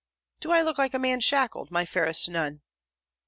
'Do 0.39 0.49
I 0.51 0.63
look 0.63 0.79
like 0.79 0.95
a 0.95 0.97
man 0.97 1.19
shackled, 1.19 1.69
my 1.69 1.85
fairest 1.85 2.27
Nun?' 2.27 2.63